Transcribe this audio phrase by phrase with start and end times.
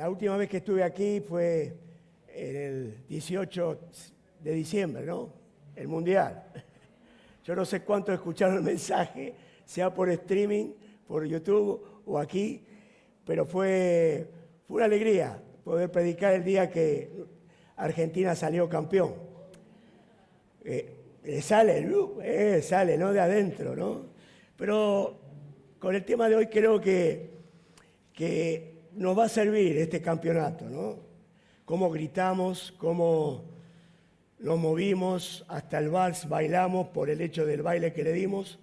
[0.00, 1.76] La última vez que estuve aquí fue
[2.34, 3.80] el 18
[4.42, 5.30] de diciembre, ¿no?
[5.76, 6.42] El Mundial.
[7.44, 9.34] Yo no sé cuánto escucharon el mensaje,
[9.66, 10.72] sea por streaming,
[11.06, 12.64] por YouTube o aquí,
[13.26, 14.26] pero fue,
[14.66, 17.26] fue una alegría poder predicar el día que
[17.76, 19.12] Argentina salió campeón.
[20.64, 21.86] Eh, sale,
[22.22, 23.12] eh, sale, ¿no?
[23.12, 24.06] De adentro, ¿no?
[24.56, 25.20] Pero
[25.78, 27.32] con el tema de hoy creo que,
[28.14, 30.96] que nos va a servir este campeonato, ¿no?
[31.64, 33.44] Cómo gritamos, cómo
[34.38, 38.58] nos movimos, hasta el vals bailamos por el hecho del baile que le dimos.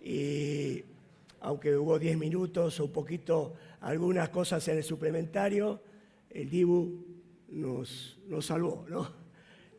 [0.00, 0.84] Y
[1.40, 5.80] aunque hubo 10 minutos o un poquito algunas cosas en el suplementario,
[6.30, 7.04] el Dibu
[7.48, 9.08] nos, nos salvó, ¿no?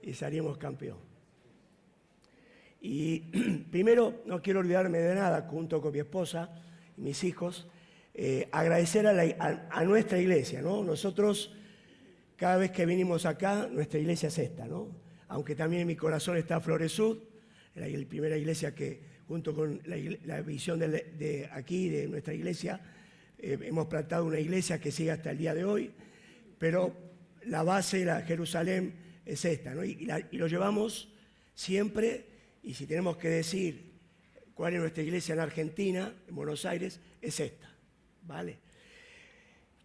[0.01, 0.97] Y salimos campeón.
[2.81, 3.19] Y
[3.71, 6.49] primero, no quiero olvidarme de nada, junto con mi esposa
[6.97, 7.67] y mis hijos,
[8.17, 10.85] eh, agradecer a, nuestra iglesia, ¿no?
[10.85, 11.53] Nosotros,
[12.37, 14.87] cada vez que venimos acá, nuestra iglesia es esta, ¿no?
[15.27, 17.17] Aunque también en mi corazón está Floresud,
[17.75, 22.79] la, primera iglesia que, junto con la, visión de, aquí, de nuestra iglesia,
[23.37, 25.91] eh, hemos plantado una iglesia que sigue hasta el día de hoy,
[26.57, 26.95] pero
[27.47, 28.93] la base, la Jerusalén,
[29.25, 29.83] es esta, ¿no?
[29.83, 31.09] y lo llevamos
[31.53, 32.27] siempre,
[32.63, 33.91] y si tenemos que decir
[34.53, 37.74] cuál es nuestra iglesia en Argentina, en Buenos Aires, es esta.
[38.25, 38.59] ¿Vale?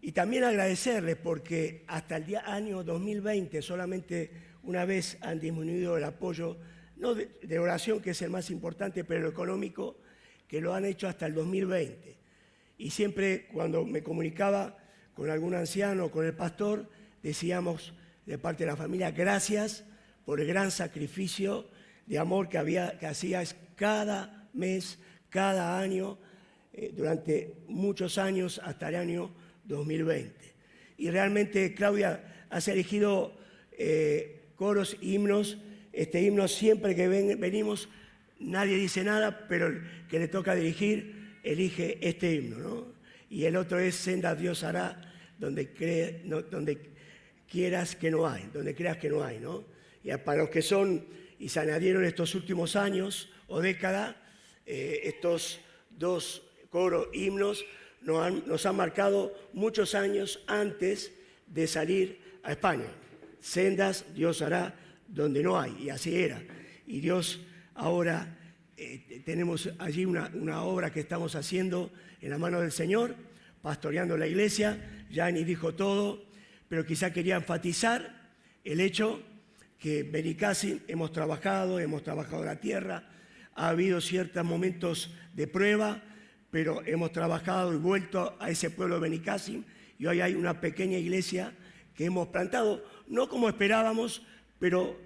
[0.02, 4.30] Y también agradecerles porque hasta el día, año 2020 solamente
[4.62, 6.56] una vez han disminuido el apoyo,
[6.96, 9.98] no de, oración, que es el más importante, pero el económico,
[10.48, 12.16] que lo han hecho hasta el 2020.
[12.78, 14.76] Y siempre cuando me comunicaba
[15.14, 16.88] con algún anciano o con el pastor,
[17.22, 17.92] decíamos
[18.24, 19.84] de parte de la familia, gracias
[20.24, 21.68] por el gran sacrificio
[22.06, 26.18] de amor que, había, que hacías cada mes, cada año,
[26.72, 29.30] eh, durante muchos años hasta el año
[29.64, 30.32] 2020.
[30.98, 33.36] Y realmente Claudia has elegido
[33.72, 35.58] eh, coros, himnos.
[35.92, 37.88] Este himno siempre que venimos,
[38.38, 42.58] nadie dice nada, pero el que le toca dirigir elige este himno.
[42.58, 42.86] ¿no?
[43.28, 45.00] Y el otro es Senda Dios hará,
[45.38, 46.78] donde, cree, donde
[47.48, 49.38] quieras que no hay, donde creas que no hay.
[49.38, 49.64] ¿no?
[50.04, 51.04] Y para los que son
[51.38, 54.14] y se añadieron estos últimos años o décadas,
[54.66, 57.64] eh, estos dos coro, himnos,
[58.00, 61.12] nos han, marcado muchos años antes
[61.46, 62.86] de salir a España.
[63.40, 64.74] Sendas Dios hará
[65.06, 66.42] donde no hay, y así era.
[66.86, 67.40] Y Dios
[67.74, 68.38] ahora
[68.76, 73.14] eh, tenemos allí una, una, obra que estamos haciendo en la mano del Señor,
[73.60, 75.04] pastoreando la iglesia.
[75.10, 76.24] Ya ni dijo todo,
[76.68, 78.30] pero quizá quería enfatizar
[78.64, 79.20] el hecho
[79.78, 83.08] que Benicassim hemos trabajado, hemos trabajado la tierra,
[83.54, 86.02] ha habido ciertos momentos de prueba,
[86.50, 89.64] pero hemos trabajado y vuelto a ese pueblo de Benicassim
[89.98, 91.52] y hoy hay una pequeña iglesia
[91.94, 94.22] que hemos plantado, no como esperábamos,
[94.58, 94.98] pero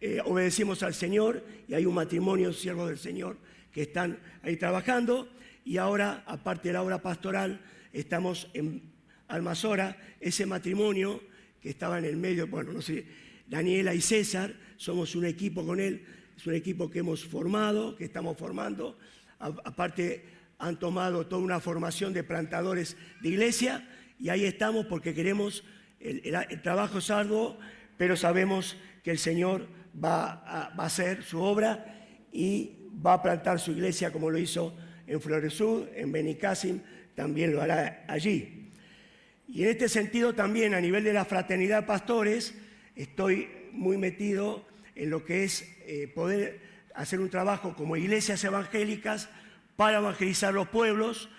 [0.00, 3.36] eh, obedecimos al Señor y hay un matrimonio, siervos del Señor,
[3.72, 5.28] que están ahí trabajando.
[5.64, 7.60] Y ahora, aparte de la obra pastoral,
[7.92, 8.82] estamos en
[9.28, 11.22] Almazora, ese matrimonio
[11.60, 13.06] que estaba en el medio, bueno, no sé,
[13.46, 16.04] Daniela y César, somos un equipo con él,
[16.36, 18.98] es un equipo que hemos formado, que estamos formando,
[19.38, 23.88] aparte han tomado toda una formación de plantadores de iglesia
[24.18, 25.64] y ahí estamos porque queremos,
[25.98, 27.58] el, trabajo es arduo,
[27.96, 33.72] pero sabemos que el Señor va a, hacer su obra y va a plantar su
[33.72, 34.76] iglesia como lo hizo
[35.06, 36.80] en Floresud, en Benicassim,
[37.14, 38.70] también lo hará allí.
[39.48, 42.54] Y en este sentido también a nivel de la fraternidad pastores,
[42.94, 46.60] estoy muy metido en lo que es eh, poder
[46.94, 49.30] hacer un trabajo como iglesias evangélicas
[49.80, 51.30] para evangelizar los pueblos,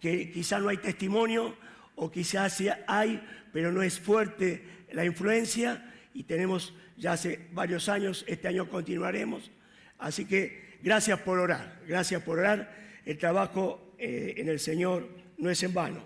[0.00, 1.56] que quizás no hay testimonio
[1.94, 8.24] o quizás hay, pero no es fuerte la influencia y tenemos ya hace varios años,
[8.26, 9.52] este año continuaremos.
[9.98, 12.74] Así que gracias por orar, gracias por orar.
[13.04, 15.08] El trabajo eh, en el Señor
[15.38, 16.04] no es en vano.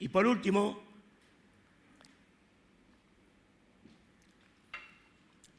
[0.00, 0.82] Y por último,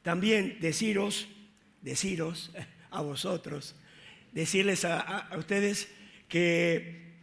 [0.01, 1.29] también deciros,
[1.81, 2.51] deciros
[2.89, 3.73] a vosotros,
[4.31, 5.87] decirles a, ustedes
[6.27, 7.13] que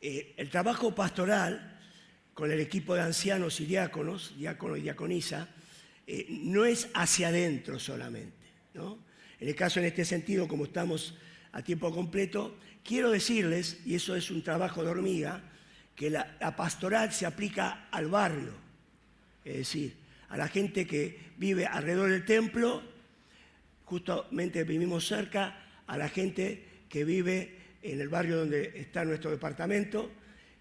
[0.00, 1.80] eh, el trabajo pastoral
[2.34, 5.48] con el equipo de ancianos y diáconos, diácono y diaconisa,
[6.06, 8.36] eh, no es hacia adentro solamente.
[8.74, 11.18] En el caso, en este sentido, como estamos
[11.52, 15.42] a tiempo completo, quiero decirles, y eso es un trabajo de hormiga,
[15.96, 18.52] que la, la pastoral se aplica al barrio,
[19.44, 19.96] es decir,
[20.28, 22.82] a la gente que vive alrededor del templo,
[23.84, 30.10] justamente vivimos cerca, a la gente que vive en el barrio donde está nuestro departamento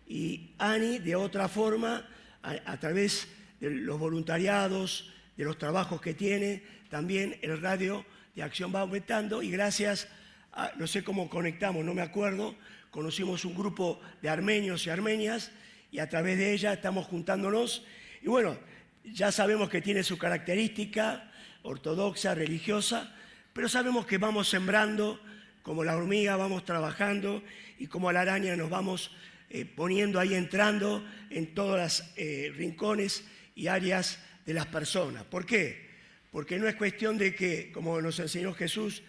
[0.07, 2.07] y Ani de otra forma,
[2.41, 3.27] a, través
[3.59, 9.43] de los voluntariados, de los trabajos que tiene, también el radio de acción va aumentando
[9.43, 10.07] y gracias
[10.53, 12.55] a, no sé cómo conectamos, no me acuerdo,
[12.89, 15.51] conocimos un grupo de armenios y armenias
[15.91, 17.85] y a través de ella estamos juntándonos
[18.21, 18.57] y bueno,
[19.03, 21.31] ya sabemos que tiene su característica
[21.63, 23.13] ortodoxa, religiosa,
[23.57, 25.19] pero sabemos que vamos sembrando,
[25.63, 27.41] como la hormiga vamos trabajando
[27.79, 29.09] y como la araña nos vamos
[29.49, 33.23] eh, poniendo ahí, entrando en todos los eh, rincones
[33.55, 35.23] y áreas de las personas.
[35.23, 35.89] ¿Por qué?
[36.29, 39.01] Porque no es cuestión de que, como nos enseñó Jesús,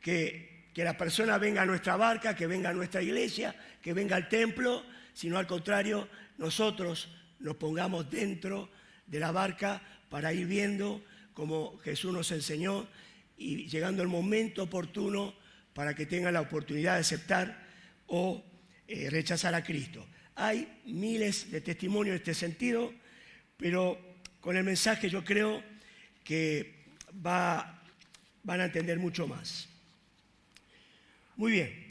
[0.00, 4.16] que, que la persona venga a nuestra barca, que venga a nuestra iglesia, que venga
[4.16, 4.82] al templo,
[5.12, 6.08] sino al contrario,
[6.38, 8.70] nosotros nos pongamos dentro
[9.06, 11.04] de la barca para ir viendo
[11.34, 12.88] como Jesús nos enseñó
[13.40, 15.34] y llegando el momento oportuno
[15.72, 17.66] para que tengan la oportunidad de aceptar
[18.06, 18.44] o
[18.86, 20.06] eh, rechazar a Cristo.
[20.36, 22.92] Hay miles de testimonios en este sentido,
[23.56, 23.98] pero
[24.40, 25.62] con el mensaje yo creo
[26.22, 26.84] que
[27.26, 27.82] va,
[28.42, 29.68] van a entender mucho más.
[31.36, 31.90] Muy bien.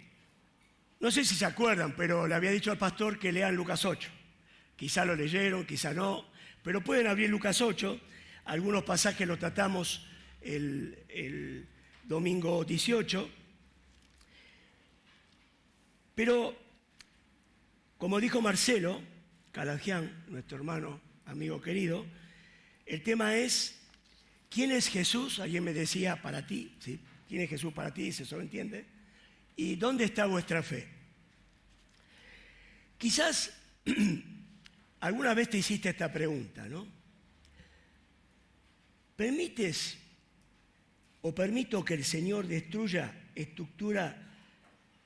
[1.00, 4.08] No sé si se acuerdan, pero le había dicho al pastor que lean Lucas 8.
[4.76, 6.30] Quizá lo leyeron, quizá no,
[6.62, 8.00] pero pueden abrir Lucas 8.
[8.46, 10.09] Algunos pasajes los tratamos
[10.42, 11.68] el,
[12.04, 13.30] domingo 18.
[16.16, 16.58] Pero,
[17.98, 19.02] como dijo Marcelo
[19.52, 22.06] Calangián, nuestro hermano, amigo querido,
[22.86, 23.80] el tema es,
[24.50, 25.40] ¿quién es Jesús?
[25.40, 27.00] Alguien me decía, para ti, ¿sí?
[27.28, 28.12] ¿Quién es Jesús para ti?
[28.12, 28.86] ¿Se entiende?
[29.56, 30.88] ¿Y dónde está vuestra fe?
[32.98, 33.54] Quizás
[35.00, 36.88] alguna vez te hiciste esta pregunta, ¿no?
[39.16, 39.98] ¿Permites
[41.22, 44.16] o permito que el Señor destruya estructura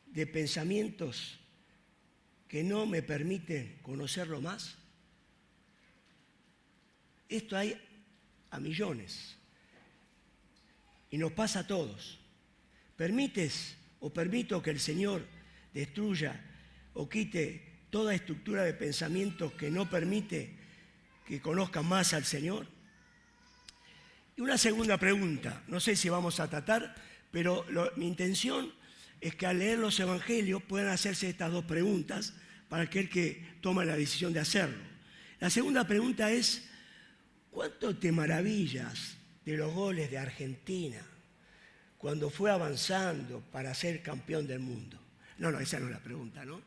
[0.07, 1.39] de pensamientos
[2.47, 4.77] que no me permiten conocerlo más?
[7.27, 7.73] Esto hay
[8.51, 9.35] a millones
[11.09, 12.19] y nos pasa a todos.
[12.95, 15.25] ¿Permites o permito que el Señor
[15.73, 16.39] destruya
[16.93, 20.57] o quite toda estructura de pensamientos que no permite
[21.25, 22.67] que conozcan más al Señor?
[24.35, 26.95] Y una segunda pregunta, no sé si vamos a tratar,
[27.31, 27.65] pero
[27.95, 28.73] mi intención
[29.21, 32.33] es que al leer los evangelios puedan hacerse estas dos preguntas
[32.69, 34.83] para aquel que toma la decisión de hacerlo.
[35.39, 36.67] La segunda pregunta es,
[37.51, 41.01] ¿cuánto te maravillas de los goles de Argentina?
[42.03, 44.99] cuando fue avanzando para ser campeón del mundo?
[45.37, 46.61] No, no, esa no es la pregunta, ¿no?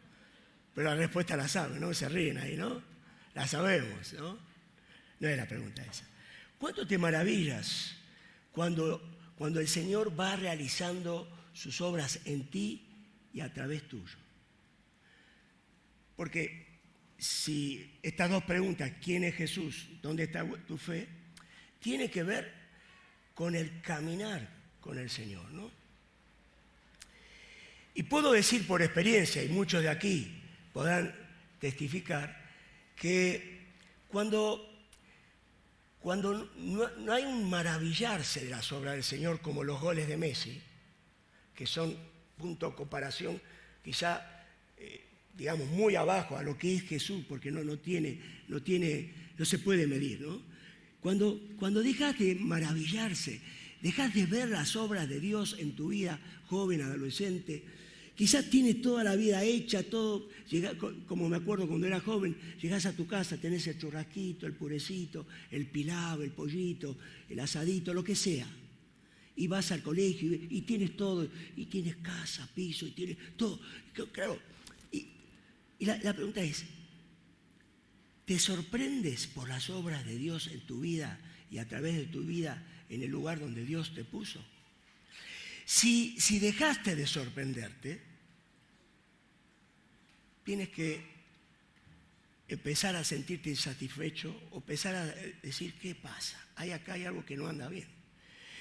[0.74, 1.92] Pero la respuesta la saben, ¿no?
[1.92, 2.80] Se ríen ahí, ¿no?
[3.34, 4.38] La sabemos, ¿no?
[5.20, 6.06] No es la pregunta esa.
[6.58, 7.96] ¿Cuánto te maravillas
[8.52, 9.02] cuando,
[9.36, 12.86] cuando el Señor va realizando sus obras en ti
[13.32, 14.16] y a través tuyo?
[16.16, 16.66] Porque
[17.18, 19.88] si estas dos preguntas, ¿quién es Jesús?
[20.02, 21.08] ¿Dónde está tu fe?
[21.80, 22.52] Tiene que ver
[23.34, 25.68] con el caminar con el Señor, ¿no?
[27.94, 30.40] Y puedo decir por experiencia, y muchos de aquí
[30.72, 31.12] podrán
[31.58, 32.40] testificar,
[32.94, 33.66] que
[34.08, 34.75] cuando,
[36.06, 40.62] cuando no, hay un maravillarse de las obras del Señor como los goles de Messi,
[41.52, 41.96] que son,
[42.38, 43.42] punto de comparación,
[43.82, 44.24] quizá,
[44.78, 45.04] eh,
[45.36, 49.44] digamos, muy abajo a lo que es Jesús, porque no, no, tiene, no, tiene, no
[49.44, 50.40] se puede medir, ¿no?
[51.00, 53.40] Cuando, cuando dejas de maravillarse
[53.82, 57.64] dejas de ver las obras de Dios en tu vida, joven, adolescente.
[58.16, 60.28] Quizás tienes toda la vida hecha, todo,
[61.06, 65.26] como me acuerdo cuando era joven, llegas a tu casa, tenés el churrasquito, el purecito,
[65.50, 66.96] el pilado, el pollito,
[67.28, 68.48] el asadito, lo que sea.
[69.36, 73.60] Y vas al colegio y, tienes todo, y tienes casa, piso, y tienes todo.
[74.12, 74.40] Claro,
[74.90, 75.08] y,
[75.80, 76.64] la pregunta es,
[78.24, 81.20] ¿te sorprendes por las obras de Dios en tu vida
[81.50, 84.40] y a través de tu vida en el lugar donde Dios te puso.
[85.76, 88.00] Si, dejaste de sorprenderte,
[90.42, 91.04] tienes que
[92.48, 95.04] empezar a sentirte insatisfecho o empezar a
[95.42, 96.42] decir, ¿qué pasa?
[96.54, 97.88] Hay acá hay algo que no anda bien.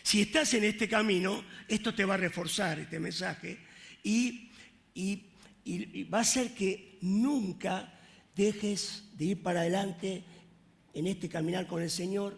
[0.04, 3.60] Si estás en este camino, esto te va a reforzar, este mensaje,
[4.04, 4.52] y,
[4.94, 5.24] y,
[5.64, 7.98] y va a hacer que nunca
[8.36, 10.22] dejes de ir para adelante
[10.94, 12.38] en este caminar con el Señor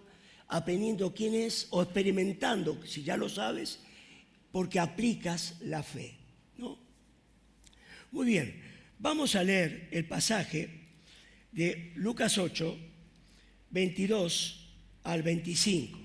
[0.50, 3.80] aprendiendo quién es o experimentando, si ya lo sabes,
[4.58, 6.16] porque aplicas la fe.
[6.58, 6.80] ¿no?
[8.12, 8.60] Muy bien,
[8.98, 10.68] vamos a leer el pasaje
[11.52, 12.76] de Lucas 8,
[13.70, 14.68] 22
[15.04, 16.00] al 25.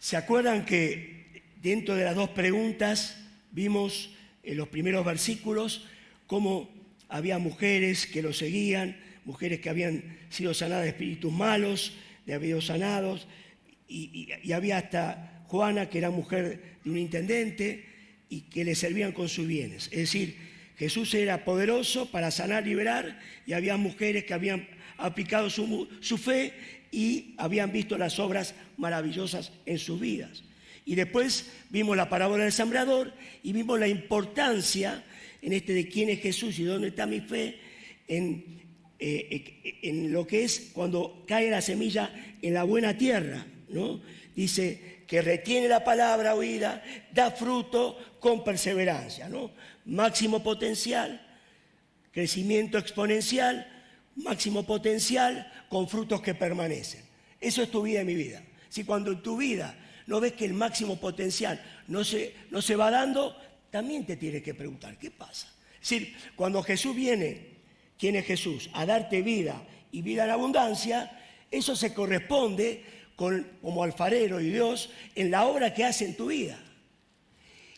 [0.00, 3.16] ¿Se acuerdan que dentro de las dos preguntas
[3.52, 4.10] vimos
[4.42, 5.84] en los primeros versículos
[6.26, 6.68] cómo
[7.08, 11.92] había mujeres que lo seguían, mujeres que habían sido sanadas de espíritus malos,
[12.26, 13.28] de habido sanados,
[13.86, 17.84] y, y había hasta Juana, que era mujer de un intendente,
[18.28, 19.86] y que le servían con sus bienes.
[19.92, 20.36] Es decir,
[20.76, 26.52] Jesús era poderoso para sanar, liberar, y había mujeres que habían aplicado su, fe
[26.90, 30.42] y habían visto las obras maravillosas en sus vidas.
[30.84, 35.04] Y después vimos la parábola del sembrador y vimos la importancia
[35.40, 37.58] en este de quién es Jesús y dónde está mi fe,
[38.06, 38.44] en,
[38.98, 42.10] eh, en lo que es cuando cae la semilla
[42.42, 43.46] en la buena tierra.
[43.68, 44.00] ¿no?
[44.34, 46.82] Dice, que retiene la palabra oída,
[47.12, 49.52] da fruto con perseverancia, ¿no?
[49.84, 51.20] Máximo potencial,
[52.10, 53.66] crecimiento exponencial,
[54.16, 57.04] máximo potencial con frutos que permanecen.
[57.40, 58.42] Eso es tu vida y mi vida.
[58.68, 62.76] Si cuando en tu vida no ves que el máximo potencial no se, no se
[62.76, 63.36] va dando,
[63.70, 65.48] también te tienes que preguntar, ¿qué pasa?
[65.74, 67.58] Es decir, cuando Jesús viene,
[67.98, 68.70] ¿quién es Jesús?
[68.72, 71.20] A darte vida y vida en abundancia,
[71.50, 72.84] eso se corresponde
[73.16, 76.58] como alfarero y Dios en la obra que hace en tu vida.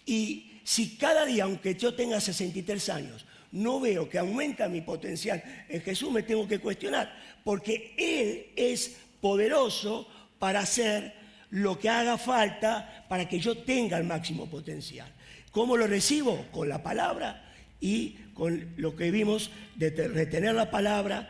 [0.04, 5.42] Y si cada día, aunque yo tenga 63 años, no veo que aumenta mi potencial
[5.68, 7.14] en Jesús, me tengo que cuestionar,
[7.44, 11.14] porque Él es poderoso para hacer
[11.50, 15.10] lo que haga falta para que yo tenga el máximo potencial.
[15.50, 16.46] ¿Cómo lo recibo?
[16.50, 17.50] Con la palabra
[17.80, 21.28] y con lo que vimos de retener la palabra,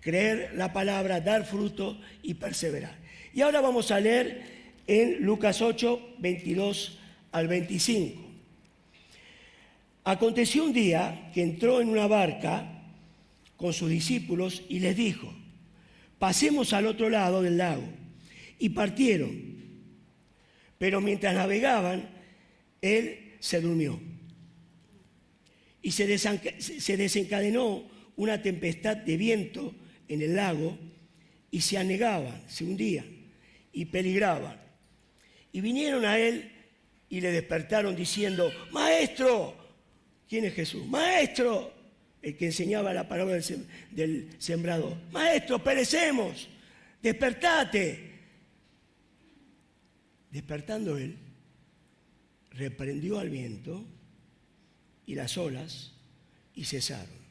[0.00, 3.03] creer la palabra, dar fruto y perseverar.
[3.34, 4.42] Y ahora vamos a leer
[4.86, 6.98] en Lucas 8, 22
[7.32, 8.22] al 25.
[10.04, 12.84] Aconteció un día que entró en una barca
[13.56, 15.34] con sus discípulos y les dijo,
[16.20, 17.82] pasemos al otro lado del lago.
[18.60, 19.54] Y partieron.
[20.78, 22.08] Pero mientras navegaban,
[22.80, 24.00] él se durmió.
[25.82, 27.82] Y se desencadenó
[28.14, 29.74] una tempestad de viento
[30.06, 30.78] en el lago
[31.50, 33.13] y se anegaban, se hundían
[33.74, 34.58] y peligraban.
[35.52, 36.50] Y vinieron a él
[37.08, 39.54] y le despertaron diciendo, Maestro,
[40.28, 40.86] ¿quién es Jesús?
[40.86, 41.72] Maestro,
[42.22, 43.38] el que enseñaba la palabra
[43.90, 44.96] del, sembrador.
[45.12, 46.48] Maestro, perecemos,
[47.02, 48.12] despertate.
[50.30, 51.16] Despertando él,
[52.50, 53.84] reprendió al viento
[55.06, 55.92] y las olas
[56.54, 57.24] y cesaron.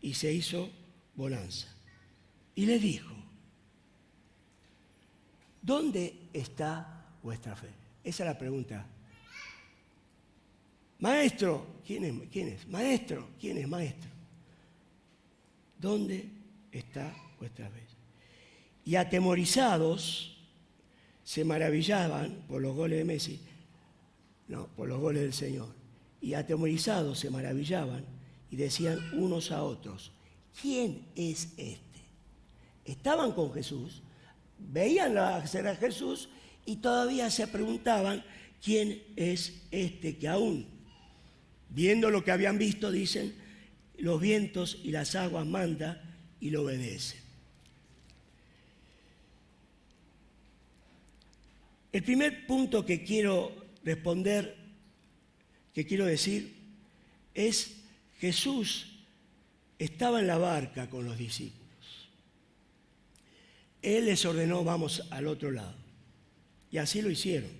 [0.00, 0.70] Y se hizo
[1.14, 1.68] bonanza.
[2.54, 3.21] Y le dijo,
[5.62, 7.68] ¿Dónde está vuestra fe?
[8.02, 8.84] Esa es la pregunta.
[10.98, 12.28] Maestro, ¿quién es?
[12.30, 12.66] ¿Quién es?
[12.68, 14.10] Maestro, ¿quién es maestro?
[15.78, 16.28] ¿Dónde
[16.70, 17.82] está vuestra fe?
[18.84, 20.36] Y atemorizados
[21.24, 23.40] se maravillaban por los goles de Messi,
[24.48, 25.68] no, por los goles del Señor.
[26.20, 28.04] Y atemorizados se maravillaban
[28.50, 30.12] y decían unos a otros,
[30.60, 32.00] ¿quién es este?
[32.84, 34.02] Estaban con Jesús,
[34.70, 36.28] veían hacer a Jesús
[36.64, 38.24] y todavía se preguntaban
[38.62, 40.66] quién es este que aún,
[41.68, 43.34] viendo lo que habían visto, dicen,
[43.98, 46.02] los vientos y las aguas manda
[46.40, 47.16] y lo obedece.
[51.92, 53.52] El primer punto que quiero
[53.84, 54.56] responder,
[55.74, 56.54] que quiero decir,
[57.34, 57.76] es
[58.18, 58.92] Jesús
[59.78, 61.61] estaba en la barca con los discípulos.
[63.82, 65.74] Él les ordenó, vamos al otro lado.
[66.70, 67.50] Y así lo hicieron.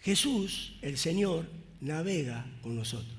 [0.00, 1.46] Jesús, el Señor,
[1.80, 3.18] navega con nosotros.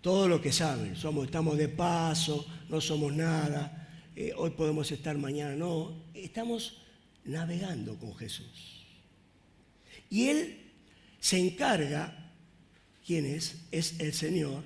[0.00, 5.16] Todo lo que saben, somos, estamos de paso, no somos nada, eh, hoy podemos estar
[5.16, 6.82] mañana, no, estamos
[7.24, 8.84] navegando con Jesús.
[10.10, 10.72] Y Él
[11.20, 12.32] se encarga,
[13.06, 13.62] ¿quién es?
[13.70, 14.62] Es el Señor,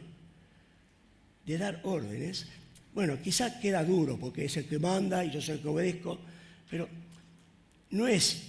[1.46, 2.48] de dar órdenes
[2.94, 6.18] bueno, quizás queda duro porque es el que manda y yo soy el que obedezco,
[6.68, 6.88] pero
[7.90, 8.42] no es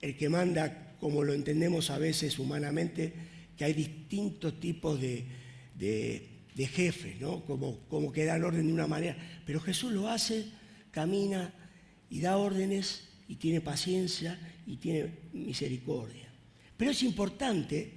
[0.00, 3.12] el que manda como lo entendemos a veces humanamente,
[3.56, 5.26] que hay distintos tipos de,
[6.56, 7.44] jefes, ¿no?
[7.44, 9.16] Como, como que dan orden de una manera.
[9.44, 10.46] Pero Jesús lo hace,
[10.92, 11.52] camina
[12.08, 16.28] y da órdenes y tiene paciencia y tiene misericordia.
[16.76, 17.90] Pero es importante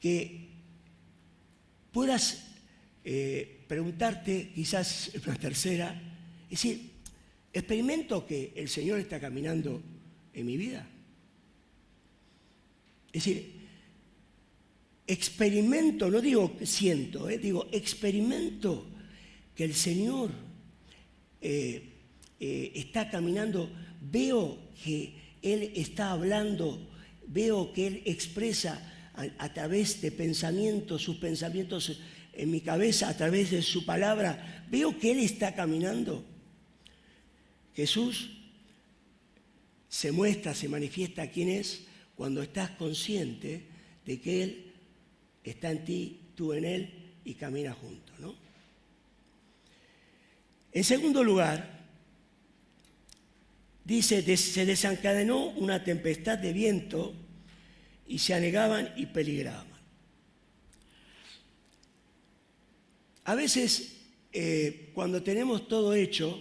[0.00, 0.48] que
[1.92, 2.44] puedas
[3.04, 5.94] eh, preguntarte quizás una tercera,
[6.44, 6.90] es decir,
[7.52, 9.82] ¿experimento que el Señor está caminando
[10.32, 10.86] en mi vida?
[13.12, 13.52] Es decir,
[15.06, 18.86] experimento, no digo siento, eh, digo experimento
[19.54, 20.30] que el Señor
[21.40, 21.82] eh,
[22.40, 23.70] eh, está caminando,
[24.00, 26.88] veo que Él está hablando,
[27.26, 32.00] veo que Él expresa a, a través de pensamientos, sus pensamientos
[32.38, 36.24] en mi cabeza a través de su palabra, veo que Él está caminando.
[37.74, 38.30] Jesús
[39.88, 41.82] se muestra, se manifiesta quién es
[42.14, 43.66] cuando estás consciente
[44.06, 44.72] de que Él
[45.42, 48.14] está en ti, tú en Él y camina juntos.
[48.20, 48.34] ¿no?
[50.72, 51.86] En segundo lugar,
[53.84, 57.14] dice, se desencadenó una tempestad de viento
[58.06, 59.67] y se anegaban y peligraban.
[63.28, 63.92] A veces,
[64.32, 66.40] eh, cuando tenemos todo hecho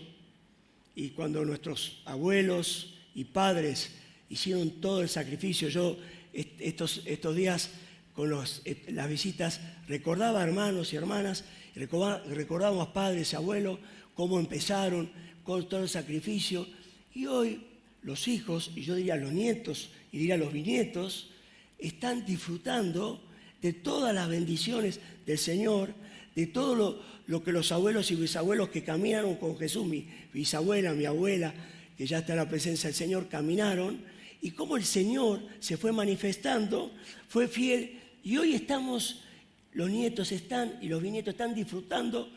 [0.96, 3.91] y cuando nuestros abuelos y padres
[4.29, 5.98] hicieron todo el sacrificio, yo
[6.32, 7.72] estos, estos días
[8.13, 11.44] con las visitas recordaba a hermanos y hermanas,
[11.75, 13.79] recordábamos padres y abuelos,
[14.15, 15.12] cómo empezaron
[15.44, 16.65] con todo el sacrificio,
[17.13, 17.63] y hoy
[18.01, 21.32] los hijos, y yo diría los nietos, y diría los bisnietos,
[21.79, 23.22] están disfrutando
[23.62, 25.94] de todas las bendiciones del Señor,
[26.38, 31.06] de todo lo, que los abuelos y bisabuelos que caminaron con Jesús, mi bisabuela, mi
[31.06, 31.51] abuela,
[31.98, 34.03] que ya está en la presencia del Señor, caminaron,
[34.39, 36.91] y cómo el Señor se fue manifestando,
[37.27, 39.24] fue fiel, y hoy estamos,
[39.72, 42.32] los nietos están y los bisnietos están disfrutando,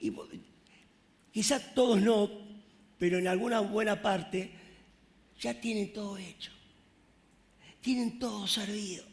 [0.00, 0.12] y
[1.30, 2.28] quizás todos no,
[2.98, 4.50] pero en alguna buena parte
[5.40, 6.50] ya tienen todo hecho,
[7.80, 9.04] tienen todo servido.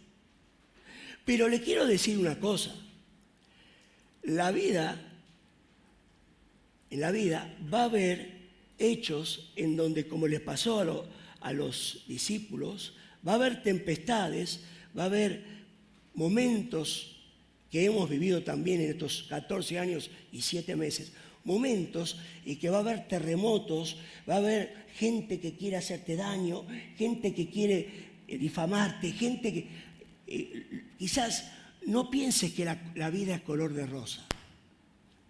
[1.24, 2.76] Pero le quiero decir una cosa,
[4.24, 5.00] la vida,
[6.90, 8.44] en la vida va a haber
[8.78, 10.80] hechos en donde, como les pasó
[11.42, 12.94] a, los discípulos,
[13.28, 14.62] va a haber tempestades,
[14.98, 15.44] va a haber
[16.14, 17.18] momentos
[17.70, 21.12] que hemos vivido también en estos 14 años y 7 meses,
[21.44, 23.98] momentos y que va a haber terremotos,
[24.30, 26.66] va a haber gente que quiere hacerte daño,
[26.98, 27.90] gente que quiere
[28.28, 29.68] eh, difamarte, gente que
[30.28, 31.46] eh, quizás
[31.88, 34.26] no pienses que la, vida es color de rosa.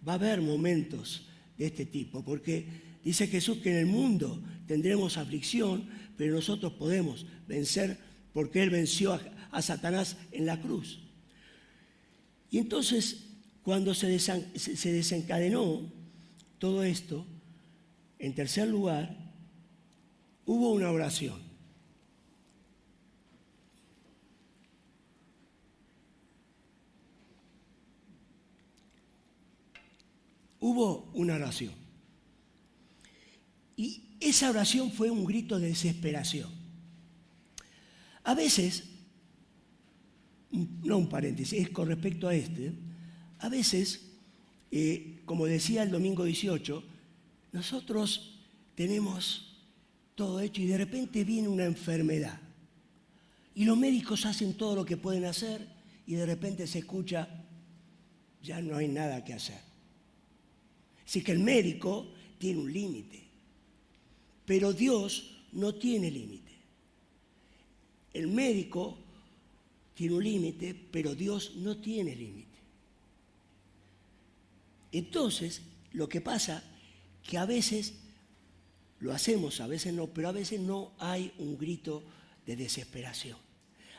[0.06, 2.66] Va a haber momentos de este tipo, porque
[3.02, 7.98] dice Jesús que en el mundo tendremos aflicción, pero nosotros podemos vencer
[8.32, 9.18] porque Él venció
[9.50, 10.98] a, Satanás en la cruz.
[12.50, 13.24] Y entonces,
[13.62, 15.82] cuando se, se desencadenó
[16.58, 17.24] todo esto,
[18.18, 19.16] en tercer lugar,
[20.44, 21.43] hubo una oración.
[30.64, 31.74] Hubo una oración.
[33.76, 36.50] Y esa oración fue un grito de desesperación.
[38.22, 38.84] A veces,
[40.50, 42.72] no un paréntesis, es con respecto a este,
[43.40, 44.12] a veces,
[44.70, 46.82] eh, como decía el domingo 18,
[47.52, 48.40] nosotros
[48.74, 49.58] tenemos
[50.14, 52.40] todo hecho y de repente viene una enfermedad.
[53.54, 55.68] Y los médicos hacen todo lo que pueden hacer
[56.06, 57.28] y de repente se escucha,
[58.40, 59.63] ya no hay nada que hacer.
[61.06, 63.22] Así que el médico tiene un límite,
[64.44, 66.52] pero Dios no tiene límite.
[68.12, 68.98] El médico
[69.94, 72.58] tiene un límite, pero Dios no tiene límite.
[74.92, 75.62] Entonces,
[75.92, 76.62] lo que pasa
[77.22, 77.94] que a veces
[79.00, 82.02] lo hacemos, a veces no, pero a veces no hay un grito
[82.46, 83.38] de desesperación.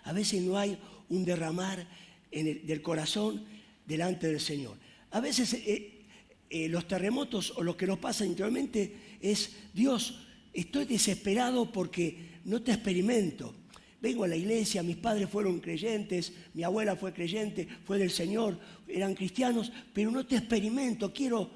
[0.04, 0.78] A veces no hay
[1.10, 1.88] un derramar
[2.32, 3.44] del corazón
[3.86, 4.78] delante del Señor.
[5.12, 5.95] A veces eh,
[6.50, 12.62] eh, los terremotos o lo que nos pasa interiormente es, Dios, estoy desesperado porque no
[12.62, 13.54] te experimento.
[14.02, 18.60] Vengo a la iglesia, mis padres fueron creyentes, mi abuela fue creyente, fue del Señor,
[18.88, 21.50] eran cristianos, pero no te experimento, quiero,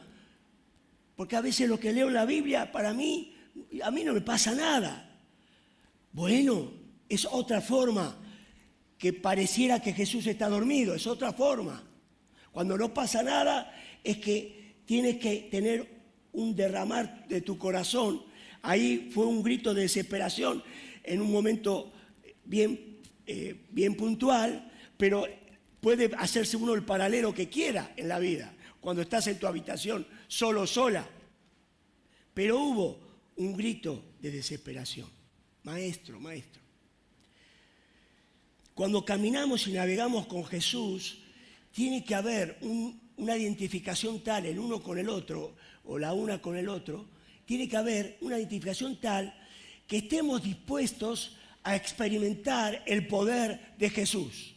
[1.16, 3.36] porque a veces lo que leo en la Biblia, para mí,
[3.84, 5.20] a mí no me pasa nada.
[6.12, 6.72] Bueno,
[7.08, 8.18] es otra forma
[8.98, 11.84] que pareciera que Jesús está dormido, es otra forma.
[12.52, 13.72] Cuando no pasa nada,
[14.04, 14.59] es que
[14.90, 15.88] tienes que tener
[16.34, 18.24] un derramar de tu corazón.
[18.64, 20.64] Ahí fue un grito de desesperación
[21.04, 21.94] en un momento
[22.44, 22.98] bien,
[23.28, 25.28] eh, bien puntual, pero
[25.80, 30.08] puede hacerse uno el paralelo que quiera en la vida, cuando estás en tu habitación
[30.28, 31.08] solo, sola.
[32.34, 33.00] Pero hubo
[33.36, 35.08] un grito de desesperación.
[35.66, 36.64] Maestro, maestro.
[38.74, 41.20] Cuando caminamos y navegamos con Jesús,
[41.72, 45.56] tiene que haber un, una identificación tal el uno con el otro
[45.86, 47.06] o la una con el otro,
[47.46, 49.34] tiene que haber una identificación tal
[49.88, 54.56] que estemos dispuestos a experimentar el poder de Jesús.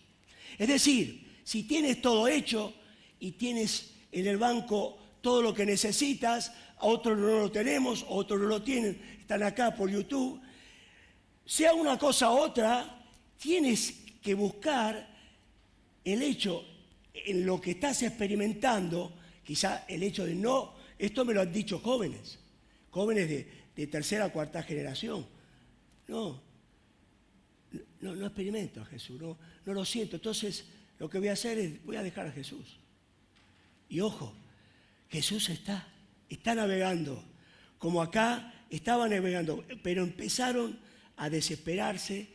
[0.59, 2.73] Es decir, si tienes todo hecho
[3.19, 8.41] y tienes en el banco todo lo que necesitas, a otros no lo tenemos, otros
[8.41, 10.41] no lo tienen, están acá por YouTube,
[11.45, 13.05] sea una cosa u otra,
[13.39, 15.09] tienes que buscar
[16.05, 16.65] el hecho
[17.15, 21.79] en lo que estás experimentando, quizá el hecho de no, esto me lo han dicho
[21.79, 22.39] jóvenes,
[22.91, 25.27] jóvenes de, tercera o cuarta generación.
[26.09, 26.41] No,
[28.01, 30.17] no, no experimento a Jesús, no, no lo siento.
[30.17, 30.67] Entonces,
[30.99, 32.79] lo que voy a hacer es, voy a dejar a Jesús.
[33.89, 34.35] Y ojo,
[35.09, 35.89] Jesús está,
[36.29, 37.23] está navegando,
[37.79, 40.79] como acá estaba navegando, pero empezaron
[41.17, 42.29] a desesperarse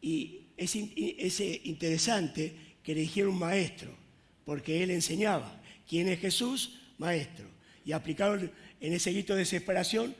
[0.00, 4.05] y es, es interesante que le dijeron un maestro,
[4.46, 5.60] porque él enseñaba.
[5.86, 6.78] ¿Quién es Jesús?
[6.96, 7.46] Maestro.
[7.84, 10.14] Y aplicaron en ese grito de desesperación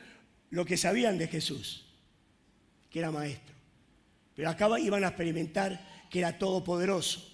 [0.50, 1.86] lo que sabían de Jesús,
[2.90, 3.54] que era maestro.
[4.34, 7.24] Pero acá iban a experimentar que era todopoderoso.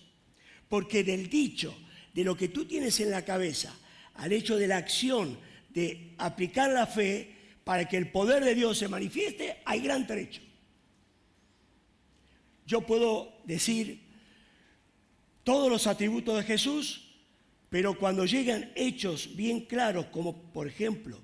[0.68, 1.74] Porque del dicho,
[2.12, 3.74] de lo que tú tienes en la cabeza,
[4.14, 5.38] al hecho de la acción
[5.70, 10.42] de aplicar la fe para que el poder de Dios se manifieste, hay gran trecho.
[12.66, 14.11] Yo puedo decir
[15.44, 17.08] todos los atributos de Jesús,
[17.68, 21.18] pero cuando llegan hechos bien claros, como por ejemplo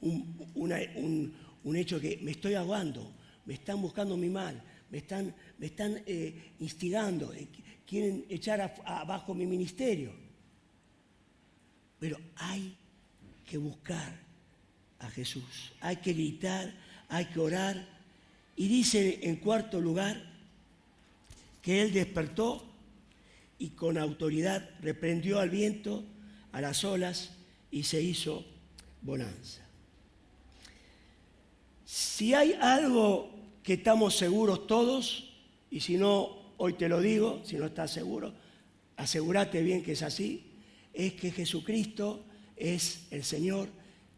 [0.00, 3.12] un, hecho que me estoy ahogando,
[3.44, 7.48] me están buscando mi mal, me están, me están eh, instigando, eh,
[7.86, 10.12] quieren echar abajo mi ministerio.
[11.98, 12.76] Pero hay
[13.44, 14.20] que buscar
[15.00, 16.72] a Jesús, hay que gritar,
[17.08, 17.86] hay que orar.
[18.56, 20.22] Y dice en cuarto lugar
[21.60, 22.64] que Él despertó
[23.58, 26.04] y con autoridad reprendió al viento,
[26.52, 27.30] a las olas
[27.70, 28.44] y se hizo
[29.02, 29.66] bonanza.
[31.84, 33.30] Si hay algo
[33.62, 35.30] que estamos seguros todos,
[35.70, 38.32] y si no, hoy te lo digo, si no estás seguro,
[38.96, 40.44] asegúrate bien que es así,
[40.92, 42.24] es que Jesucristo
[42.56, 43.68] es el Señor,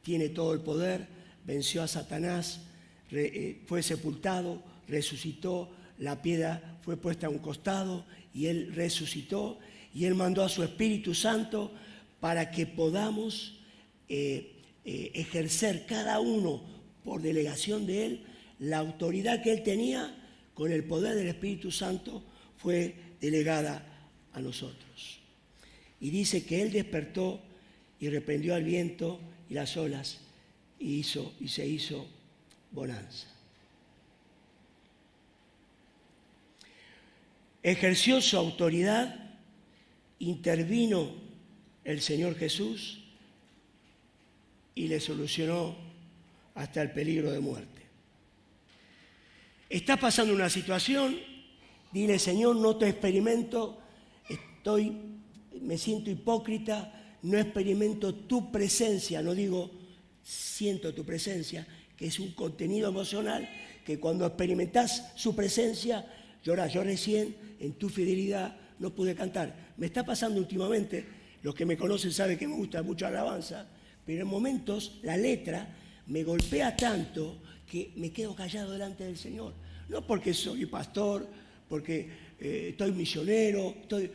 [0.03, 1.07] tiene todo el poder,
[1.45, 2.61] venció a Satanás,
[3.11, 9.59] eh, fue sepultado, resucitó, la piedra fue puesta a un costado y Él resucitó
[9.95, 11.73] y Él mandó a su Espíritu Santo
[12.21, 13.59] para que podamos
[14.09, 14.53] eh,
[14.85, 16.63] eh, ejercer cada uno
[17.05, 18.25] por delegación de Él
[18.61, 20.15] la autoridad que Él tenía
[20.55, 22.23] con el poder del Espíritu Santo
[22.57, 23.83] fue delegada
[24.33, 25.21] a nosotros.
[26.01, 27.41] Y dice que Él despertó
[27.99, 30.19] y reprendió al viento y las olas
[30.79, 32.07] y, hizo, y se hizo
[32.71, 33.29] bonanza.
[37.63, 39.17] Ejerció su autoridad,
[40.19, 41.11] intervino
[41.85, 43.03] el Señor Jesús
[44.75, 45.77] y le solucionó
[46.55, 47.81] hasta el peligro de muerte.
[49.69, 51.17] Estás pasando una situación,
[51.93, 53.79] dile Señor, no te experimento,
[54.29, 54.97] estoy,
[55.61, 59.71] me siento hipócrita, no experimento tu presencia, no digo
[60.23, 63.49] siento tu presencia, que es un contenido emocional
[63.85, 66.07] que cuando experimentas su presencia
[66.45, 69.73] llora, yo recién en tu fidelidad no pude cantar.
[69.77, 71.05] Me está pasando últimamente,
[71.43, 73.67] los que me conocen saben que me gusta mucho alabanza,
[74.05, 75.77] pero en momentos la letra
[76.07, 79.55] me golpea tanto que me quedo callado delante del Señor.
[79.89, 81.27] No porque soy pastor,
[81.69, 84.11] porque eh, estoy misionero, estoy...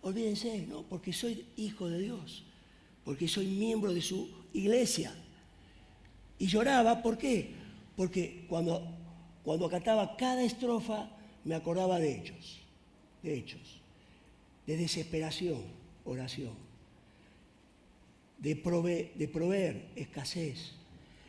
[0.00, 2.44] Olvídense, no, porque soy hijo de Dios,
[3.04, 5.12] porque soy miembro de su iglesia.
[6.38, 7.50] Y lloraba, ¿por qué?
[7.96, 8.86] Porque cuando,
[9.42, 11.10] cuando cantaba cada estrofa,
[11.44, 12.60] me acordaba de hechos,
[13.22, 13.80] de hechos,
[14.66, 15.62] de desesperación,
[16.04, 16.54] oración,
[18.38, 20.72] de, proveer escasez,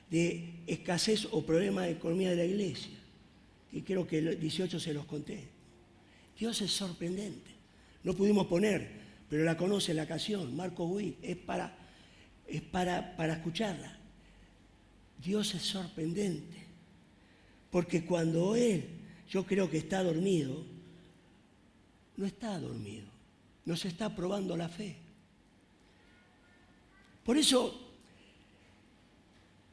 [0.10, 2.98] de escasez o problema de economía de la iglesia,
[3.72, 5.48] y creo que el 18 se los conté.
[6.38, 7.52] Dios es sorprendente.
[8.04, 8.90] No pudimos poner,
[9.30, 11.78] pero la conoce la canción, Marco Witt, es para,
[12.48, 13.98] es para, para escucharla.
[15.24, 16.58] Dios es sorprendente,
[17.70, 18.99] porque cuando Él
[19.30, 20.64] yo creo que está dormido,
[22.18, 23.08] no está dormido,
[23.66, 24.96] nos está probando la fe.
[27.24, 27.80] Por eso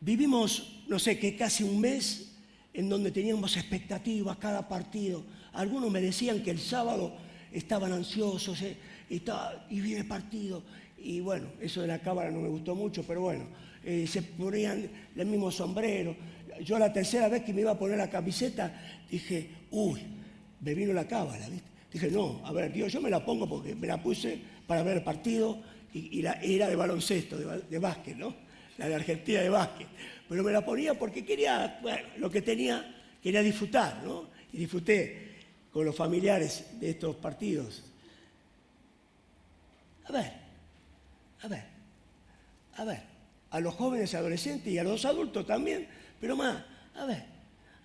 [0.01, 2.33] vivimos, no sé, que casi un mes
[2.75, 5.25] en donde teníamos expectativas cada partido.
[5.55, 7.17] Algunos me decían que el sábado
[7.51, 8.77] estaban ansiosos eh,
[9.09, 9.23] y,
[9.71, 10.63] y viene partido.
[10.99, 13.47] Y bueno, eso de la cámara no me gustó mucho, pero bueno,
[13.83, 16.15] eh, se ponían el mismo sombrero,
[16.61, 18.73] yo la tercera vez que me iba a poner la camiseta,
[19.11, 20.03] dije, uy,
[20.61, 21.77] me vino la cábala, ¿viste?
[21.93, 24.99] Dije, no, a ver, Dios, yo me la pongo porque me la puse para ver
[24.99, 25.63] el partido
[25.95, 28.35] y, era de baloncesto, de, básquet, ¿no?
[28.77, 29.87] La de Argentina de básquet.
[30.29, 34.29] Pero me la ponía porque quería, bueno, lo que tenía, quería disfrutar, ¿no?
[34.53, 35.37] Y disfruté
[35.73, 37.83] con los familiares de estos partidos.
[40.05, 40.33] A ver,
[41.43, 41.65] a ver,
[42.77, 43.03] a ver,
[43.51, 45.89] a los jóvenes adolescentes y a los adultos también
[46.21, 46.63] pero más,
[46.95, 47.25] a ver,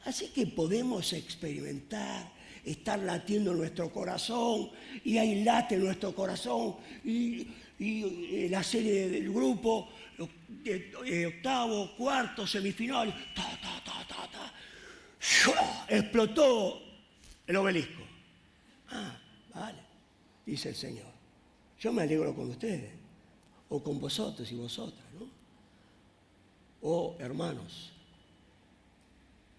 [0.06, 2.32] así que podemos experimentar
[2.64, 4.70] estar latiendo en nuestro corazón,
[5.04, 7.48] y ahí late nuestro corazón, y,
[7.80, 9.90] y la serie del grupo,
[10.66, 14.54] eh, octavo, cuarto, semifinal, ta, ta, ta, ta, ta.
[15.90, 16.82] explotó
[17.48, 18.04] el obelisco.
[18.90, 19.18] Ah,
[19.54, 19.80] vale,
[20.46, 21.12] dice el Señor.
[21.80, 22.92] Yo me alegro con ustedes,
[23.70, 25.28] o con vosotros y vosotras, ¿no?
[26.84, 27.92] O hermanos,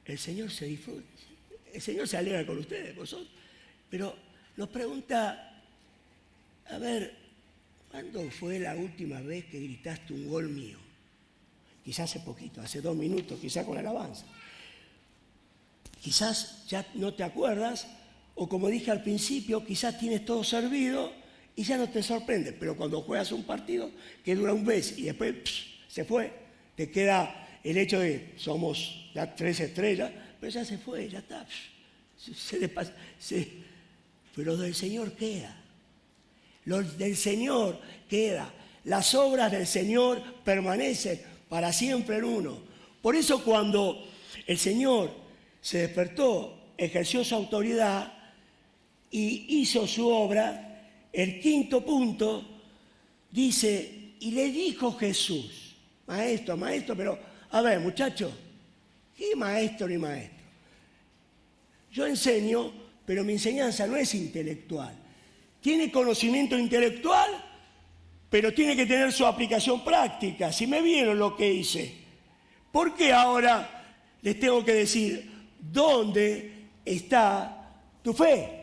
[0.05, 1.07] el Señor se disfruta,
[1.73, 3.29] el Señor se alegra con ustedes, vosotros,
[3.88, 4.15] pero
[4.57, 5.62] nos pregunta,
[6.67, 7.15] a ver,
[7.91, 10.79] ¿cuándo fue la última vez que gritaste un gol mío?
[11.85, 14.25] Quizás hace poquito, hace dos minutos, quizás con alabanza.
[16.01, 17.87] Quizás ya no te acuerdas,
[18.35, 21.12] o como dije al principio, quizás tienes todo servido
[21.55, 22.53] y ya no te sorprende.
[22.53, 23.91] Pero cuando juegas un partido
[24.25, 25.35] que dura un mes y después
[25.88, 26.33] se fue,
[26.77, 31.46] te queda el hecho de somos ya tres estrellas, pero ya se fue, ya está.
[32.16, 32.92] se le pasa,
[34.35, 35.57] pero del Señor queda.
[36.64, 38.53] Lo del Señor queda.
[38.85, 42.59] Las obras del Señor permanecen para siempre en uno.
[43.01, 44.09] Por eso cuando
[44.46, 45.11] el Señor
[45.61, 48.12] se despertó, ejerció su autoridad
[49.11, 52.44] y hizo su obra, el quinto punto
[53.31, 57.18] dice, y le dijo Jesús, maestro, maestro, pero
[57.53, 58.33] a ver muchachos,
[59.17, 60.43] ¿qué maestro ni maestro?
[61.91, 62.73] Yo enseño,
[63.05, 64.97] pero mi enseñanza no es intelectual.
[65.61, 67.31] Tiene conocimiento intelectual,
[68.31, 70.51] pero tiene que tener su aplicación práctica.
[70.51, 71.95] Si me vieron lo que hice,
[72.73, 73.85] ¿por qué ahora
[74.23, 77.71] les tengo que decir dónde está
[78.03, 78.61] tu fe?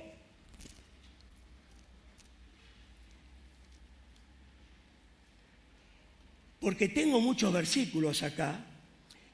[6.60, 8.66] Porque tengo muchos versículos acá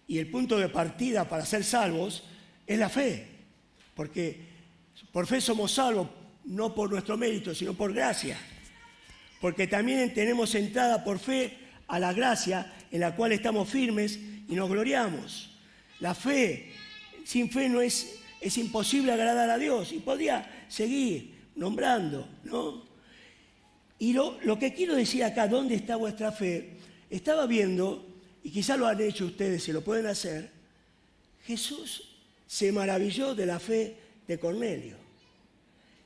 [0.08, 2.24] y el punto de partida para ser salvos
[2.68, 3.28] es la fe.
[3.96, 4.40] Porque
[5.12, 6.10] por fe somos salvos,
[6.46, 8.38] no por nuestro mérito, sino por gracia.
[9.42, 14.56] Porque también tenemos entrada por fe a la gracia en la cual estamos firmes y
[14.56, 15.52] nos gloriamos.
[16.00, 16.72] La fe,
[17.24, 19.92] sin fe no es, es imposible agradar a Dios.
[19.92, 22.84] Y podía seguir nombrando, ¿no?
[23.98, 26.78] Y lo, lo que quiero decir acá, ¿dónde está vuestra fe?
[27.10, 28.15] Estaba viendo,
[28.46, 30.52] y quizá lo han hecho ustedes, si lo pueden hacer,
[31.48, 33.96] Jesús se maravilló de la fe
[34.28, 34.96] de Cornelio.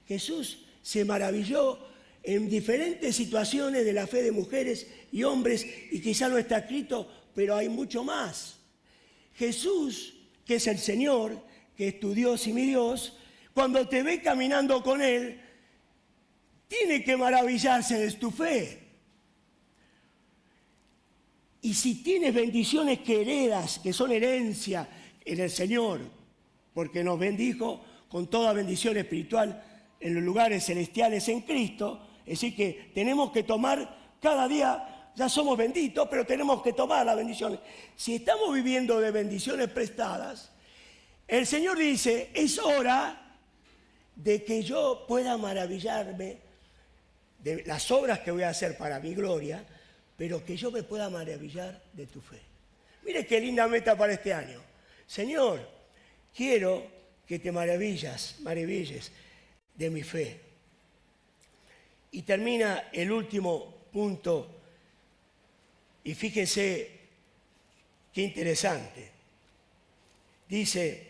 [0.08, 1.78] Jesús se maravilló
[2.24, 7.12] en diferentes situaciones de la fe de mujeres y hombres, y quizá no está escrito,
[7.36, 8.56] pero hay mucho más.
[9.36, 10.14] Jesús,
[10.46, 11.38] que es el Señor,
[11.76, 13.18] que es tu Dios y mi Dios,
[13.54, 15.42] cuando te ve caminando con Él,
[16.70, 18.89] tiene que maravillarse de tu fe.
[21.62, 24.88] Y si tienes bendiciones que heredas, que son herencia
[25.26, 26.02] en el Señor,
[26.74, 29.64] porque nos bendijo con toda bendición espiritual
[30.00, 35.28] en los lugares celestiales en Cristo, es decir, que tenemos que tomar cada día, ya
[35.28, 37.60] somos benditos, pero tenemos que tomar las bendiciones.
[37.96, 40.52] Si estamos viviendo de bendiciones prestadas,
[41.28, 43.36] el Señor dice, es hora
[44.16, 46.38] de que yo pueda maravillarme
[47.40, 49.66] de las obras que voy a hacer para mi gloria,
[50.20, 52.42] pero que yo me pueda maravillar de tu fe.
[53.06, 54.62] Mire qué linda meta para este año.
[55.08, 55.66] Señor,
[56.36, 56.86] quiero
[57.26, 59.14] que te maravillas, maravilles
[59.76, 60.42] de mi fe.
[62.12, 64.60] Y termina el último punto,
[66.04, 67.00] y fíjense
[68.12, 69.10] qué interesante.
[70.50, 71.08] Dice,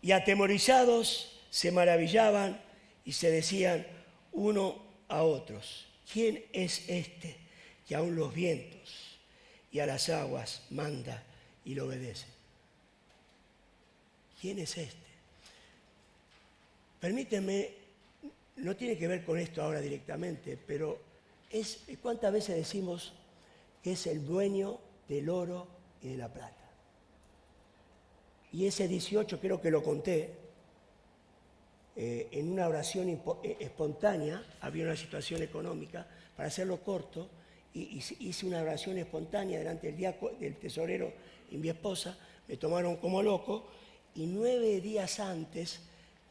[0.00, 2.60] y atemorizados se maravillaban
[3.04, 3.86] y se decían
[4.32, 7.36] uno a otros, ¿quién es este
[7.86, 9.18] que aún los vientos
[9.70, 11.22] y a las aguas manda
[11.64, 12.26] y lo obedece?
[14.40, 14.96] ¿Quién es este?
[17.00, 17.70] Permíteme,
[18.56, 21.00] no tiene que ver con esto ahora directamente, pero
[21.50, 23.12] es cuántas veces decimos
[23.82, 25.66] que es el dueño del oro
[26.00, 26.56] y de la plata.
[28.52, 30.41] Y ese 18 creo que lo conté,
[31.94, 37.28] eh, en una oración eh, espontánea, había una situación económica, para hacerlo corto,
[37.74, 41.12] y hice una oración espontánea delante del, del tesorero
[41.50, 43.68] y mi esposa, me tomaron como loco,
[44.14, 45.80] y nueve días antes,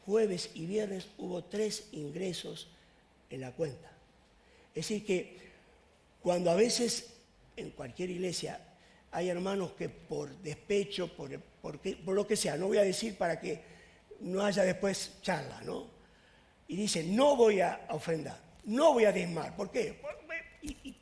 [0.04, 2.68] jueves y viernes, hubo tres ingresos
[3.30, 3.90] en la cuenta.
[4.74, 5.38] Es decir, que
[6.22, 7.14] cuando a veces
[7.56, 8.60] en cualquier iglesia
[9.10, 13.40] hay hermanos que por despecho, por, por lo que sea, no voy a decir para
[13.40, 13.62] que
[14.22, 15.90] no haya después charla, ¿no?
[16.68, 19.54] Y dice, no voy a ofrendar, no voy a desmar.
[19.56, 20.00] ¿Por qué?
[20.62, 20.96] Y,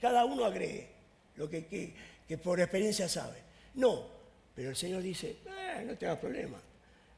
[0.00, 0.88] cada uno agregue
[1.36, 3.38] lo que, que, por experiencia sabe.
[3.74, 4.06] No,
[4.54, 6.60] Pero el Señor dice, eh, no te hagas problema.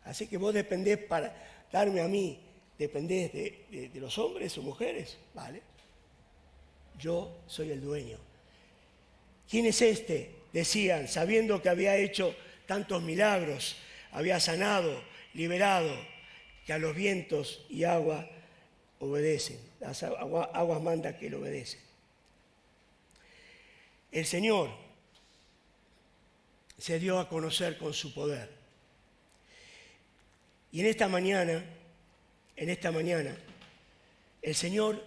[0.05, 2.40] Así que vos dependés para darme a mí,
[2.79, 5.62] dependés de, de los hombres o mujeres, ¿vale?
[6.99, 8.18] Yo soy el dueño.
[9.49, 10.35] ¿Quién es este?
[10.53, 12.35] Decían, sabiendo que había hecho
[12.66, 13.77] tantos milagros,
[14.12, 15.03] había sanado,
[15.35, 15.95] liberado,
[16.67, 18.29] que a los vientos y agua
[18.99, 19.59] obedecen.
[19.81, 21.81] Las aguas manda que le obedecen.
[24.11, 24.71] El Señor
[26.79, 28.51] se dio a conocer con su poder.
[30.71, 31.64] Y en esta mañana,
[32.57, 33.37] en esta mañana,
[34.43, 35.05] el Señor,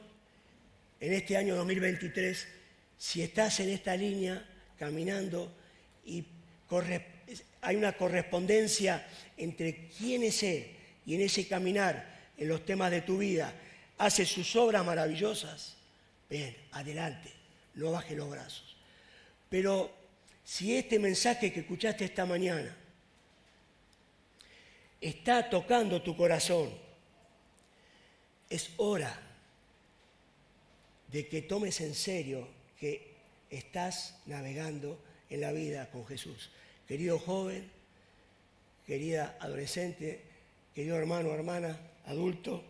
[1.00, 2.48] en este año 2023,
[2.98, 4.46] si estás en esta línea
[4.78, 5.52] caminando
[6.06, 6.26] y
[7.62, 13.02] hay una correspondencia entre quién es Él y en ese caminar en los temas de
[13.02, 13.54] tu vida,
[13.98, 15.76] hace sus obras maravillosas,
[16.30, 17.32] ven, adelante,
[17.76, 18.76] no baje los brazos.
[19.50, 19.92] Pero
[20.44, 22.76] si este mensaje que escuchaste esta mañana
[25.00, 26.72] está tocando tu corazón,
[28.50, 29.20] es hora
[31.12, 32.48] de que tomes en serio
[32.80, 33.14] que
[33.50, 36.50] estás navegando en la vida con Jesús.
[36.92, 37.72] Querido joven,
[38.86, 40.20] querida adolescente,
[40.76, 42.62] querido hermano, hermana, adulto,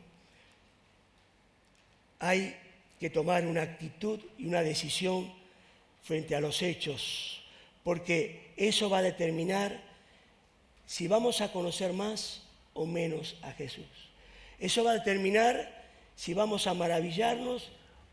[2.19, 2.55] hay
[2.99, 5.33] que tomar una actitud y una decisión
[6.03, 7.41] frente a los hechos,
[7.83, 9.81] porque eso va a determinar
[10.85, 12.43] si vamos a conocer más
[12.75, 13.87] o menos a Jesús.
[14.59, 17.71] Eso va a determinar si vamos a maravillarnos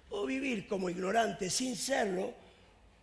[0.08, 2.32] o vivir como ignorantes sin serlo,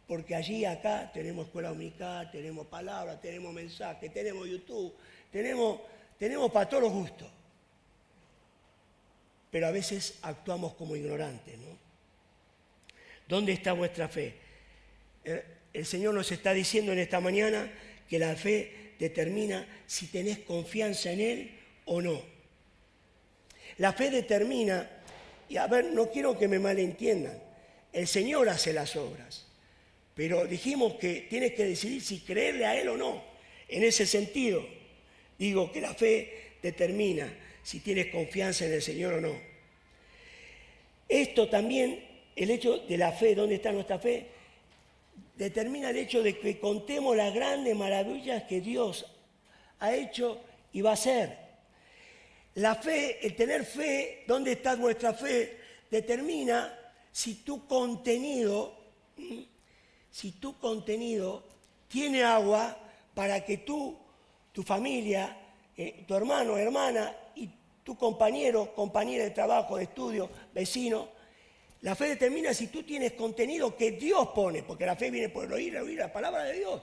[0.07, 4.93] porque allí acá tenemos escuela dominical, tenemos palabras, tenemos mensajes, tenemos YouTube,
[5.31, 5.81] tenemos,
[6.19, 7.27] tenemos para todos los gustos.
[9.49, 11.77] Pero a veces actuamos como ignorantes, ¿no?
[13.27, 14.35] ¿Dónde está vuestra fe?
[15.73, 17.71] El Señor nos está diciendo en esta mañana
[18.07, 22.21] que la fe determina si tenés confianza en Él o no.
[23.77, 24.89] La fe determina
[25.49, 27.37] y a ver, no quiero que me malentiendan.
[27.91, 29.44] El Señor hace las obras.
[30.15, 33.21] Pero dijimos que tienes que decidir si creerle a Él o no.
[33.67, 34.65] En ese sentido,
[35.37, 39.35] digo que la fe determina si tienes confianza en el Señor o no.
[41.09, 42.03] Esto también,
[42.35, 44.27] el hecho de la fe, ¿dónde está nuestra fe?
[45.35, 49.05] Determina el hecho de que contemos las grandes maravillas que Dios
[49.79, 50.39] ha hecho
[50.71, 51.37] y va a hacer.
[52.55, 55.57] La fe, el tener fe, ¿dónde está nuestra fe?
[55.91, 56.73] Determina
[57.11, 58.77] si tu contenido,
[60.15, 61.43] si tu contenido
[61.89, 62.77] tiene agua
[63.13, 63.97] para que tú,
[64.53, 65.37] tu familia,
[65.75, 67.49] eh, tu hermano, hermana y
[67.83, 71.09] tu compañero, compañera de trabajo, de estudio, vecino,
[71.81, 75.43] la fe determina si tú tienes contenido que Dios pone, porque la fe viene por
[75.43, 76.81] el oír, oír la palabra de Dios.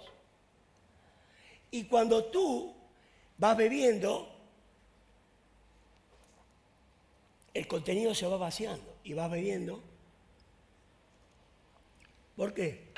[1.71, 2.75] Y cuando tú
[3.39, 4.29] vas bebiendo,
[7.55, 9.83] el contenido se va vaciando y va bebiendo.
[12.37, 12.92] ¿Por qué?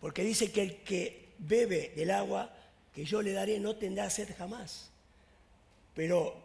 [0.00, 2.54] Porque dice que el que bebe del agua
[2.94, 4.90] que yo le daré no tendrá sed jamás.
[5.94, 6.36] Pero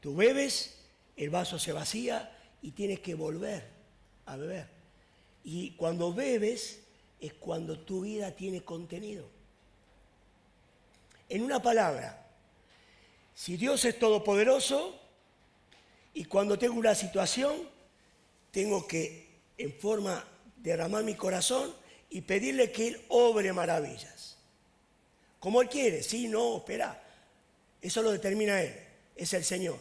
[0.00, 0.78] tú bebes,
[1.16, 3.64] el vaso se vacía y tienes que volver
[4.26, 4.66] a beber.
[5.44, 6.80] Y cuando bebes
[7.20, 9.28] es cuando tu vida tiene contenido.
[11.28, 12.26] En una palabra,
[13.34, 15.00] si Dios es todopoderoso,
[16.12, 17.56] y cuando tengo una situación,
[18.50, 20.24] tengo que en forma
[20.56, 21.72] derramar mi corazón
[22.10, 24.36] y pedirle que Él obre maravillas.
[25.38, 27.02] Como Él quiere, sí, no, espera.
[27.80, 28.74] Eso lo determina Él,
[29.16, 29.78] es el Señor.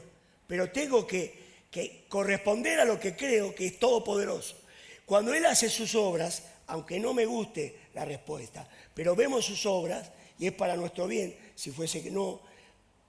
[0.48, 1.34] Pero tengo que,
[1.70, 4.56] que corresponder a lo que creo que es todopoderoso.
[5.06, 10.12] Cuando Él hace sus obras, aunque no me guste la respuesta, pero vemos sus obras,
[10.38, 12.42] y es para nuestro bien, si fuese que no,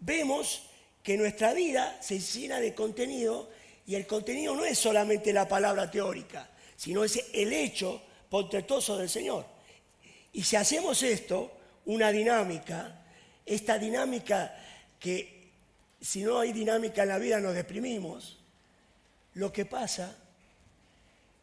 [0.01, 0.63] vemos
[1.03, 3.51] que nuestra vida se llena de contenido
[3.87, 9.11] y el contenido no es solamente la palabra teórica, sino es el hecho portentoso del
[9.11, 9.45] Señor.
[10.33, 11.53] Y si hacemos esto,
[11.87, 13.05] una dinámica,
[13.45, 14.57] esta dinámica
[14.99, 15.51] que
[16.01, 18.39] si no hay dinámica en la vida nos deprimimos,
[19.35, 20.17] lo que pasa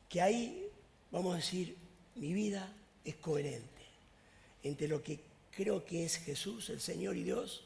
[0.10, 0.70] que ahí,
[1.12, 1.76] vamos a decir,
[2.16, 3.68] mi vida es coherente
[4.64, 5.20] entre lo que
[5.52, 7.66] creo que es Jesús, el Señor y Dios,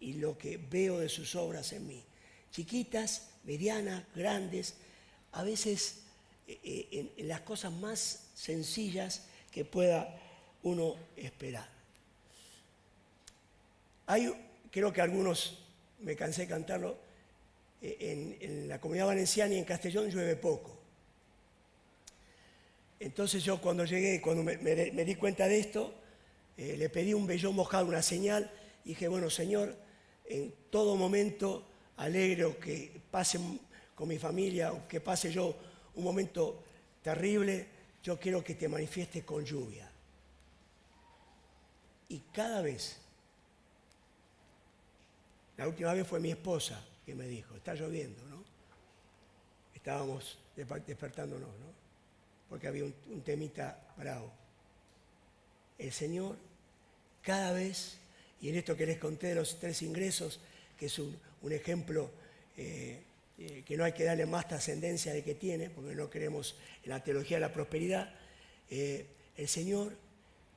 [0.00, 2.02] y lo que veo de sus obras en mí.
[2.50, 4.74] Chiquitas, medianas, grandes,
[5.32, 6.05] a veces
[6.48, 10.16] eh, eh, en, las cosas más sencillas que pueda
[10.62, 11.68] uno esperar.
[14.06, 14.32] Hay,
[14.70, 15.64] creo que algunos,
[16.00, 16.98] me cansé de cantarlo,
[17.82, 20.78] eh, en, la comunidad valenciana y en Castellón llueve poco.
[23.00, 25.94] Entonces yo cuando llegué, cuando me, di cuenta de esto,
[26.56, 28.50] le pedí un vellón mojado, una señal,
[28.84, 29.76] y dije, bueno, Señor,
[30.24, 31.66] en todo momento
[31.96, 33.38] alegre o que pase
[33.94, 35.56] con mi familia o que pase yo
[35.96, 36.62] un momento
[37.02, 37.66] terrible,
[38.02, 39.90] yo quiero que te manifiestes con lluvia.
[42.08, 42.96] Y cada vez,
[45.56, 48.44] la última vez fue mi esposa que me dijo, está lloviendo, ¿no?
[49.74, 51.66] Estábamos despertándonos, ¿no?
[52.48, 54.32] Porque había un, temita bravo.
[55.78, 56.36] El Señor,
[57.22, 57.98] cada vez,
[58.40, 60.40] y en esto que les conté de los tres ingresos,
[60.78, 61.18] que es un,
[61.50, 62.10] ejemplo
[62.56, 63.00] eh,
[63.38, 66.90] eh, que no hay que darle más trascendencia de que tiene, porque no creemos en
[66.90, 68.14] la teología de la prosperidad,
[68.70, 69.06] eh,
[69.36, 69.92] el Señor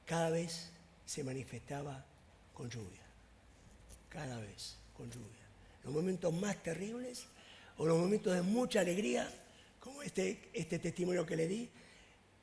[0.05, 0.71] cada vez
[1.05, 2.05] se manifestaba
[2.53, 3.01] con lluvia,
[4.07, 5.27] cada vez con lluvia.
[5.83, 7.25] Los momentos más terribles
[7.77, 9.29] o los momentos de mucha alegría,
[9.79, 11.69] como este, este testimonio que le di,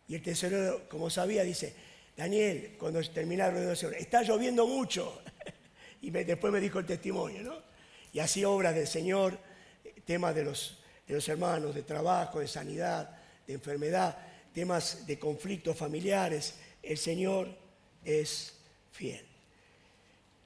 [0.08, 1.74] y el tesorero, como sabía, dice,
[2.16, 5.20] Daniel, cuando terminaron de Señor, está lloviendo mucho.
[6.02, 7.62] y después me dijo el testimonio, ¿no?
[8.12, 9.38] Y así obras del Señor,
[10.06, 13.10] temas de los, de los hermanos, de trabajo, de sanidad,
[13.46, 14.16] de enfermedad,
[14.54, 16.54] temas de conflictos familiares.
[16.82, 17.48] El Señor
[18.04, 18.54] es
[18.92, 19.26] fiel.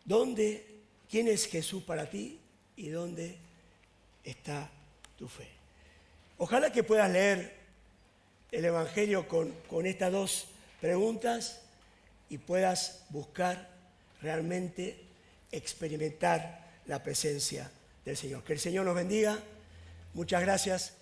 [0.04, 0.66] ¿Dónde,
[1.08, 2.40] quién es Jesús para ti
[2.76, 3.36] y dónde
[4.24, 4.68] está
[5.16, 5.48] tu fe?
[6.38, 7.54] Ojalá que puedas leer
[8.50, 10.46] el Evangelio con, con estas dos
[10.80, 11.61] preguntas
[12.30, 13.68] y puedas buscar
[14.22, 14.98] realmente
[15.52, 17.70] experimentar la presencia
[18.04, 18.42] del Señor.
[18.42, 19.38] Que el Señor nos bendiga.
[20.14, 20.99] Muchas gracias